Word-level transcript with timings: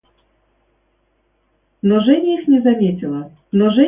Но 1.83 1.99
Женя 1.99 2.41
их 2.41 2.47
не 2.47 2.59
заметила. 2.61 3.31